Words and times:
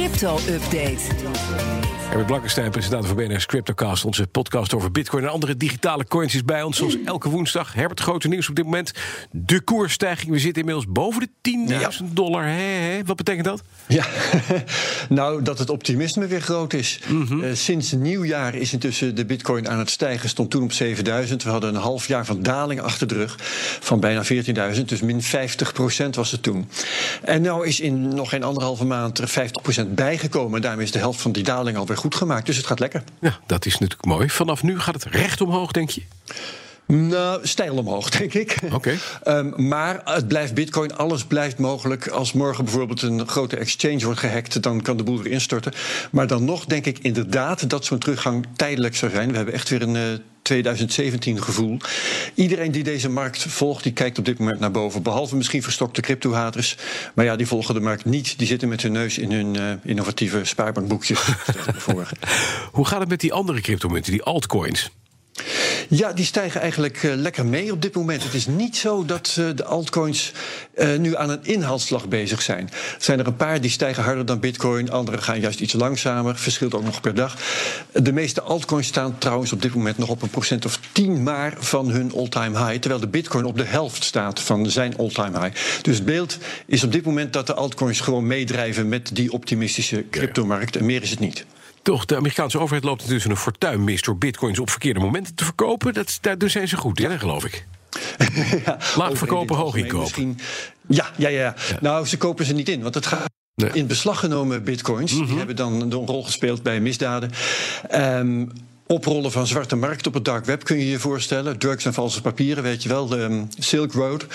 crypto-update. 0.00 1.90
Herbert 2.10 2.28
Blankenstein, 2.28 2.70
presentator 2.70 3.06
van 3.06 3.16
BNR's 3.16 3.46
CryptoCast. 3.46 4.04
Onze 4.04 4.26
podcast 4.26 4.74
over 4.74 4.90
bitcoin 4.90 5.22
en 5.22 5.30
andere 5.30 5.56
digitale 5.56 6.04
coins 6.04 6.34
is 6.34 6.44
bij 6.44 6.62
ons. 6.62 6.76
Zoals 6.76 6.96
elke 7.04 7.28
woensdag. 7.28 7.74
Herbert, 7.74 8.00
grote 8.00 8.28
nieuws 8.28 8.48
op 8.48 8.54
dit 8.54 8.64
moment. 8.64 8.92
De 9.30 9.60
koersstijging. 9.60 10.30
We 10.30 10.38
zitten 10.38 10.60
inmiddels 10.60 10.86
boven 10.88 11.30
de 11.40 11.88
10.000 12.00 12.12
dollar. 12.12 12.44
Hé, 12.44 12.50
hé. 12.50 13.04
Wat 13.04 13.16
betekent 13.16 13.44
dat? 13.44 13.62
Ja, 13.88 14.06
nou 15.08 15.42
dat 15.42 15.58
het 15.58 15.70
optimisme 15.70 16.26
weer 16.26 16.40
groot 16.40 16.72
is. 16.72 17.00
Eh, 17.42 17.50
sinds 17.52 17.92
nieuwjaar 17.92 18.54
is 18.54 18.72
intussen 18.72 19.14
de 19.14 19.26
bitcoin 19.26 19.68
aan 19.68 19.78
het 19.78 19.90
stijgen. 19.90 20.28
Stond 20.28 20.50
toen 20.50 20.62
op 20.62 20.72
7000. 20.72 21.42
We 21.42 21.50
hadden 21.50 21.74
een 21.74 21.80
half 21.80 22.08
jaar 22.08 22.26
van 22.26 22.42
daling 22.42 22.80
achter 22.80 23.06
de 23.06 23.14
rug. 23.14 23.36
Van 23.80 24.00
bijna 24.00 24.24
14.000. 24.74 24.84
Dus 24.84 25.00
min 25.00 25.22
50% 25.22 25.26
was 26.10 26.30
het 26.30 26.42
toen. 26.42 26.68
En 27.22 27.42
nou 27.42 27.66
is 27.66 27.80
in 27.80 28.14
nog 28.14 28.28
geen 28.28 28.42
anderhalve 28.42 28.84
maand 28.84 29.18
er 29.18 29.50
50% 29.88 29.89
bijgekomen. 29.94 30.54
En 30.54 30.62
daarmee 30.62 30.84
is 30.84 30.92
de 30.92 30.98
helft 30.98 31.20
van 31.20 31.32
die 31.32 31.42
daling 31.42 31.76
alweer 31.76 31.96
goed 31.96 32.14
gemaakt. 32.14 32.46
Dus 32.46 32.56
het 32.56 32.66
gaat 32.66 32.78
lekker. 32.78 33.02
Ja, 33.20 33.38
dat 33.46 33.66
is 33.66 33.78
natuurlijk 33.78 34.04
mooi. 34.04 34.30
Vanaf 34.30 34.62
nu 34.62 34.80
gaat 34.80 34.94
het 34.94 35.04
recht 35.04 35.40
omhoog, 35.40 35.72
denk 35.72 35.90
je? 35.90 36.02
Nou, 36.86 37.46
stijl 37.46 37.76
omhoog, 37.76 38.10
denk 38.10 38.34
ik. 38.34 38.56
Oké. 38.72 38.94
Ehm, 39.22 39.68
maar 39.68 40.00
het 40.04 40.28
blijft 40.28 40.54
bitcoin, 40.54 40.96
alles 40.96 41.24
blijft 41.24 41.58
mogelijk. 41.58 42.08
Als 42.08 42.32
morgen 42.32 42.64
bijvoorbeeld 42.64 43.02
een 43.02 43.28
grote 43.28 43.56
exchange 43.56 44.04
wordt 44.04 44.20
gehackt... 44.20 44.62
dan 44.62 44.82
kan 44.82 44.96
de 44.96 45.02
boel 45.02 45.22
weer 45.22 45.32
instorten. 45.32 45.72
Maar 46.10 46.26
dan 46.26 46.44
nog 46.44 46.64
denk 46.64 46.86
ik 46.86 46.98
inderdaad 46.98 47.70
dat 47.70 47.84
zo'n 47.84 47.98
teruggang 47.98 48.46
tijdelijk 48.56 48.96
zou 48.96 49.10
zijn. 49.10 49.30
We 49.30 49.36
hebben 49.36 49.54
echt 49.54 49.68
weer 49.68 49.82
een... 49.82 49.96
eh, 49.96 50.02
2017 50.50 51.42
gevoel. 51.42 51.76
Iedereen 52.34 52.72
die 52.72 52.82
deze 52.82 53.08
markt 53.08 53.42
volgt, 53.42 53.82
die 53.82 53.92
kijkt 53.92 54.18
op 54.18 54.24
dit 54.24 54.38
moment 54.38 54.60
naar 54.60 54.70
boven. 54.70 55.02
Behalve 55.02 55.36
misschien 55.36 55.62
verstokte 55.62 56.00
crypto-haters. 56.00 56.76
Maar 57.14 57.24
ja, 57.24 57.36
die 57.36 57.46
volgen 57.46 57.74
de 57.74 57.80
markt 57.80 58.04
niet. 58.04 58.38
Die 58.38 58.46
zitten 58.46 58.68
met 58.68 58.82
hun 58.82 58.92
neus 58.92 59.18
in 59.18 59.32
hun 59.32 59.56
eh, 59.56 59.90
innovatieve 59.90 60.44
spaarbankboekjes. 60.44 61.20
Hoe 62.72 62.86
gaat 62.86 63.00
het 63.00 63.08
met 63.08 63.20
die 63.20 63.32
andere 63.32 63.60
cryptomunten, 63.60 64.12
die 64.12 64.22
altcoins? 64.22 64.90
Ja, 65.88 66.12
die 66.12 66.24
stijgen 66.24 66.60
eigenlijk 66.60 67.02
eh, 67.02 67.14
lekker 67.14 67.46
mee 67.46 67.72
op 67.72 67.82
dit 67.82 67.94
moment. 67.94 68.22
Het 68.22 68.34
is 68.34 68.46
niet 68.46 68.76
zo 68.76 69.04
dat 69.04 69.36
eh, 69.38 69.44
de 69.54 69.64
altcoins 69.64 70.32
eh, 70.74 70.96
nu 70.96 71.16
aan 71.16 71.30
een 71.30 71.44
inhaalslag 71.44 72.08
bezig 72.08 72.42
zijn. 72.42 72.68
Er 72.72 72.96
zijn 72.98 73.18
er 73.18 73.26
een 73.26 73.36
paar 73.36 73.60
die 73.60 73.70
stijgen 73.70 74.02
harder 74.02 74.26
dan 74.26 74.40
bitcoin. 74.40 74.90
Andere 74.90 75.18
gaan 75.18 75.40
juist 75.40 75.60
iets 75.60 75.72
langzamer. 75.72 76.36
Verschilt 76.36 76.74
ook 76.74 76.84
nog 76.84 77.00
per 77.00 77.14
dag. 77.14 77.36
De 77.92 78.12
meeste 78.12 78.42
altcoins 78.42 78.86
staan 78.86 79.18
trouwens 79.18 79.52
op 79.52 79.62
dit 79.62 79.74
moment 79.74 79.98
nog 79.98 80.08
op 80.08 80.22
een 80.22 80.30
procent 80.30 80.64
of 80.64 80.80
10 80.92 81.22
maar 81.22 81.54
van 81.58 81.90
hun 81.90 82.12
all-time 82.14 82.58
high. 82.58 82.78
Terwijl 82.78 83.00
de 83.00 83.08
bitcoin 83.08 83.44
op 83.44 83.56
de 83.56 83.64
helft 83.64 84.04
staat 84.04 84.40
van 84.40 84.70
zijn 84.70 84.96
all-time 84.96 85.40
high. 85.40 85.82
Dus 85.82 85.96
het 85.96 86.04
beeld 86.04 86.38
is 86.66 86.84
op 86.84 86.92
dit 86.92 87.04
moment 87.04 87.32
dat 87.32 87.46
de 87.46 87.54
altcoins 87.54 88.00
gewoon 88.00 88.26
meedrijven 88.26 88.88
met 88.88 89.10
die 89.12 89.32
optimistische 89.32 90.04
cryptomarkt. 90.10 90.76
En 90.76 90.84
meer 90.84 91.02
is 91.02 91.10
het 91.10 91.20
niet. 91.20 91.44
Toch, 91.82 92.04
de 92.04 92.16
Amerikaanse 92.16 92.58
overheid 92.58 92.84
loopt 92.84 93.02
intussen 93.02 93.30
een 93.30 93.36
fortuin 93.36 93.84
mis... 93.84 94.02
door 94.02 94.16
bitcoins 94.18 94.58
op 94.58 94.70
verkeerde 94.70 95.00
momenten 95.00 95.34
te 95.34 95.44
verkopen. 95.44 95.94
Dat, 95.94 96.18
daar 96.20 96.38
daar 96.38 96.50
zijn 96.50 96.68
ze 96.68 96.76
goed 96.76 97.00
in, 97.00 97.18
geloof 97.18 97.44
ik. 97.44 97.66
Ja, 98.64 98.78
Laag 98.96 99.18
verkopen, 99.18 99.56
hoog 99.56 99.76
inkopen. 99.76 100.38
Ja, 100.88 101.06
ja, 101.16 101.28
ja, 101.28 101.40
ja. 101.40 101.54
Nou, 101.80 102.06
ze 102.06 102.16
kopen 102.16 102.44
ze 102.44 102.52
niet 102.54 102.68
in, 102.68 102.82
want 102.82 102.94
het 102.94 103.06
gaat. 103.06 103.28
Nee. 103.54 103.70
In 103.72 103.86
beslag 103.86 104.20
genomen 104.20 104.64
bitcoins, 104.64 105.12
Mhm. 105.12 105.26
die 105.26 105.36
hebben 105.38 105.56
dan 105.56 105.80
een 105.80 105.92
rol 105.92 106.24
gespeeld 106.24 106.62
bij 106.62 106.80
misdaden. 106.80 107.30
Ehm, 107.88 108.46
oprollen 108.90 109.32
van 109.32 109.46
zwarte 109.46 109.76
markt 109.76 110.06
op 110.06 110.14
het 110.14 110.24
dark 110.24 110.44
web 110.44 110.64
kun 110.64 110.78
je 110.78 110.88
je 110.88 110.98
voorstellen. 110.98 111.58
Drugs 111.58 111.84
en 111.84 111.94
valse 111.94 112.20
papieren, 112.20 112.62
weet 112.62 112.82
je 112.82 112.88
wel, 112.88 113.06
de 113.06 113.16
ehm, 113.16 113.44
Silk 113.58 113.92
Road. 113.92 114.26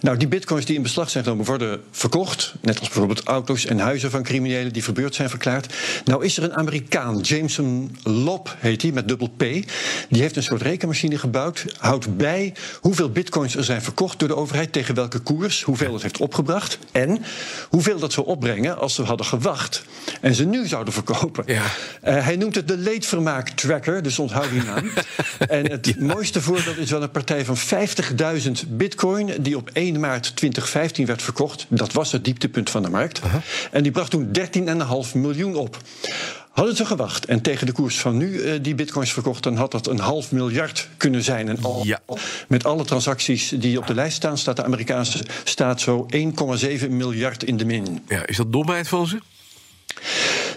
Nou, 0.00 0.16
die 0.16 0.28
bitcoins 0.28 0.64
die 0.64 0.76
in 0.76 0.82
beslag 0.82 1.10
zijn 1.10 1.24
genomen 1.24 1.44
worden 1.44 1.80
verkocht. 1.90 2.54
Net 2.60 2.78
als 2.78 2.88
bijvoorbeeld 2.88 3.22
auto's 3.22 3.66
en 3.66 3.78
huizen 3.78 4.10
van 4.10 4.22
criminelen 4.22 4.72
die 4.72 4.84
verbeurd 4.84 5.14
zijn 5.14 5.28
verklaard. 5.28 5.74
Nou 6.04 6.24
is 6.24 6.36
er 6.36 6.42
een 6.42 6.54
Amerikaan, 6.54 7.20
Jameson 7.20 7.96
Lob 8.02 8.56
heet 8.58 8.82
hij, 8.82 8.92
met 8.92 9.08
dubbel 9.08 9.28
P. 9.28 9.40
Die 10.08 10.20
heeft 10.20 10.36
een 10.36 10.42
soort 10.42 10.62
rekenmachine 10.62 11.18
gebouwd. 11.18 11.64
Houdt 11.78 12.16
bij 12.16 12.54
hoeveel 12.80 13.10
bitcoins 13.10 13.56
er 13.56 13.64
zijn 13.64 13.82
verkocht 13.82 14.18
door 14.18 14.28
de 14.28 14.36
overheid, 14.36 14.72
tegen 14.72 14.94
welke 14.94 15.18
koers, 15.18 15.62
hoeveel 15.62 15.92
het 15.92 16.02
heeft 16.02 16.20
opgebracht. 16.20 16.78
En 16.92 17.22
hoeveel 17.68 17.98
dat 17.98 18.12
zou 18.12 18.26
opbrengen 18.26 18.78
als 18.78 18.94
ze 18.94 19.02
hadden 19.02 19.26
gewacht 19.26 19.82
en 20.20 20.34
ze 20.34 20.44
nu 20.44 20.66
zouden 20.66 20.92
verkopen. 20.92 21.44
Ja. 21.46 21.62
Eh, 22.00 22.24
hij 22.24 22.36
noemt 22.36 22.54
het 22.54 22.68
de 22.68 22.76
leedvermaak 22.76 23.48
tracker, 23.48 24.01
dus 24.02 24.18
onthoud 24.18 24.50
die 24.50 24.62
naam. 24.62 24.90
en 25.48 25.70
het 25.70 26.00
mooiste 26.00 26.40
voorbeeld 26.42 26.78
is 26.78 26.90
wel 26.90 27.02
een 27.02 27.10
partij 27.10 27.44
van 27.44 27.56
50.000 27.56 28.68
bitcoin... 28.68 29.30
die 29.40 29.56
op 29.56 29.70
1 29.72 30.00
maart 30.00 30.36
2015 30.36 31.06
werd 31.06 31.22
verkocht. 31.22 31.66
Dat 31.68 31.92
was 31.92 32.12
het 32.12 32.24
dieptepunt 32.24 32.70
van 32.70 32.82
de 32.82 32.90
markt. 32.90 33.20
En 33.70 33.82
die 33.82 33.92
bracht 33.92 34.10
toen 34.10 34.30
13,5 34.38 35.12
miljoen 35.14 35.56
op. 35.56 35.76
Hadden 36.50 36.76
ze 36.76 36.84
gewacht 36.84 37.24
en 37.24 37.40
tegen 37.40 37.66
de 37.66 37.72
koers 37.72 37.98
van 37.98 38.16
nu 38.16 38.40
eh, 38.40 38.58
die 38.62 38.74
bitcoins 38.74 39.12
verkocht... 39.12 39.42
dan 39.42 39.56
had 39.56 39.70
dat 39.70 39.86
een 39.86 39.98
half 39.98 40.32
miljard 40.32 40.88
kunnen 40.96 41.22
zijn. 41.22 41.48
En 41.48 41.62
al, 41.62 41.80
Ja. 41.84 42.00
met 42.48 42.64
alle 42.64 42.84
transacties 42.84 43.48
die 43.48 43.78
op 43.78 43.86
de 43.86 43.94
lijst 43.94 44.16
staan... 44.16 44.38
staat 44.38 44.56
de 44.56 44.64
Amerikaanse 44.64 45.24
staat 45.44 45.80
zo 45.80 46.06
1,7 46.78 46.88
miljard 46.88 47.44
in 47.44 47.56
de 47.56 47.64
min. 47.64 48.02
Ja, 48.08 48.26
is 48.26 48.36
dat 48.36 48.52
domheid 48.52 48.88
van 48.88 49.06
ze? 49.06 49.18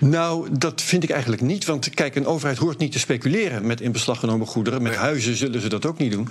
Nou, 0.00 0.48
dat 0.58 0.82
vind 0.82 1.02
ik 1.02 1.10
eigenlijk 1.10 1.42
niet. 1.42 1.64
Want 1.64 1.90
kijk, 1.90 2.14
een 2.14 2.26
overheid 2.26 2.58
hoort 2.58 2.78
niet 2.78 2.92
te 2.92 2.98
speculeren 2.98 3.66
met 3.66 3.80
in 3.80 3.92
beslag 3.92 4.18
genomen 4.18 4.46
goederen. 4.46 4.82
Met 4.82 4.94
huizen 4.94 5.36
zullen 5.36 5.60
ze 5.60 5.68
dat 5.68 5.86
ook 5.86 5.98
niet 5.98 6.12
doen. 6.12 6.28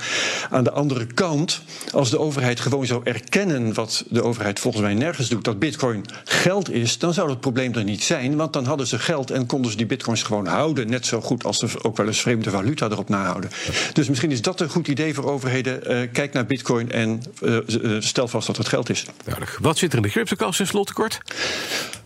Aan 0.50 0.64
de 0.64 0.72
andere 0.72 1.06
kant, 1.06 1.62
als 1.92 2.10
de 2.10 2.20
overheid 2.20 2.60
gewoon 2.60 2.86
zou 2.86 3.02
erkennen 3.04 3.74
wat 3.74 4.06
de 4.10 4.24
overheid 4.24 4.60
volgens 4.60 4.84
mij 4.84 4.94
nergens 4.94 5.30
doet, 5.30 5.44
dat 5.44 5.60
bitcoin 5.60 6.06
geld 6.24 6.72
is, 6.72 6.98
dan 6.98 7.14
zou 7.14 7.30
het 7.30 7.40
probleem 7.40 7.74
er 7.74 7.84
niet 7.84 8.04
zijn. 8.04 8.36
Want 8.36 8.54
dan 8.54 8.66
hadden 8.66 8.88
ze 8.88 9.00
geld 9.00 9.32
en 9.32 9.46
konden 9.46 9.72
ze 9.72 9.78
die 9.78 9.86
bitcoins 9.86 10.24
gewoon 10.24 10.48
houden. 10.48 10.90
Net 10.90 11.06
zo 11.06 11.22
goed 11.22 11.44
als 11.44 11.58
ze 11.58 11.84
ook 11.84 11.98
wel 11.98 12.08
eens 12.08 12.22
vreemde 12.22 12.50
valuta 12.50 12.86
erop 12.90 13.10
nahouden. 13.10 13.50
Dus 13.94 14.10
misschien 14.10 14.32
is 14.32 14.42
dat 14.42 14.60
een 14.60 14.70
goed 14.70 14.88
idee 14.88 15.14
voor 15.14 15.32
overheden. 15.32 15.86
Eh, 15.86 16.12
kijk 16.12 16.34
naar 16.34 16.46
bitcoin 16.46 16.92
en 16.92 17.22
eh, 17.42 17.58
eh, 17.58 18.02
stel 18.02 18.28
vast 18.28 18.48
dat 18.48 18.58
het 18.58 18.68
geld 18.68 18.90
is. 18.90 19.06
Duidelijk. 19.24 19.58
Wat 19.62 19.78
zit 19.78 19.92
er 19.92 19.98
in 19.98 20.04
de 20.04 20.10
cryptocast 20.10 20.60
in 20.60 20.68
slottekort? 20.68 21.22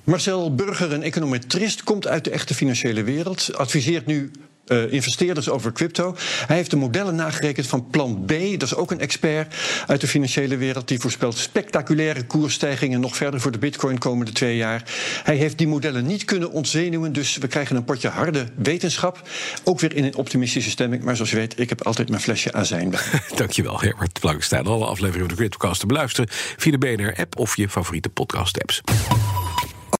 Marcel 0.03 0.55
Burger, 0.55 0.93
een 0.93 1.03
econometrist, 1.03 1.83
komt 1.83 2.07
uit 2.07 2.23
de 2.23 2.29
echte 2.29 2.53
financiële 2.53 3.03
wereld. 3.03 3.55
Adviseert 3.55 4.05
nu 4.05 4.31
eh, 4.65 4.91
investeerders 4.91 5.49
over 5.49 5.71
crypto. 5.71 6.15
Hij 6.47 6.55
heeft 6.55 6.69
de 6.69 6.75
modellen 6.75 7.15
nagerekend 7.15 7.67
van 7.67 7.87
Plan 7.89 8.23
B. 8.25 8.29
Dat 8.29 8.61
is 8.61 8.75
ook 8.75 8.91
een 8.91 8.99
expert 8.99 9.55
uit 9.87 10.01
de 10.01 10.07
financiële 10.07 10.57
wereld. 10.57 10.87
Die 10.87 10.99
voorspelt 10.99 11.37
spectaculaire 11.37 12.25
koersstijgingen 12.25 12.99
nog 12.99 13.15
verder 13.15 13.41
voor 13.41 13.51
de 13.51 13.57
bitcoin 13.57 13.97
komende 13.97 14.31
twee 14.31 14.57
jaar. 14.57 14.83
Hij 15.23 15.35
heeft 15.35 15.57
die 15.57 15.67
modellen 15.67 16.05
niet 16.05 16.25
kunnen 16.25 16.51
ontzenuwen. 16.51 17.13
Dus 17.13 17.37
we 17.37 17.47
krijgen 17.47 17.75
een 17.75 17.83
potje 17.83 18.09
harde 18.09 18.45
wetenschap. 18.55 19.29
Ook 19.63 19.79
weer 19.79 19.95
in 19.95 20.03
een 20.03 20.15
optimistische 20.15 20.69
stemming. 20.69 21.03
Maar 21.03 21.15
zoals 21.15 21.31
je 21.31 21.37
weet, 21.37 21.59
ik 21.59 21.69
heb 21.69 21.85
altijd 21.85 22.09
mijn 22.09 22.21
flesje 22.21 22.53
azijn 22.53 22.89
bij. 22.89 22.99
Dankjewel, 23.35 23.81
Herbert 23.81 24.19
Blankenstein. 24.19 24.65
Alle 24.65 24.85
afleveringen 24.85 25.27
van 25.27 25.37
de 25.37 25.41
Cryptocast 25.41 25.79
te 25.79 25.85
beluisteren 25.85 26.29
via 26.57 26.71
de 26.71 26.77
BNR-app 26.77 27.37
of 27.37 27.57
je 27.57 27.69
favoriete 27.69 28.09
podcast-apps. 28.09 28.81